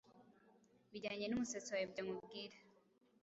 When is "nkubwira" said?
2.05-2.57